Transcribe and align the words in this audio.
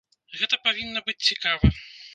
Гэта 0.39 0.59
павінна 0.65 1.05
быць 1.11 1.21
цікава! 1.29 1.75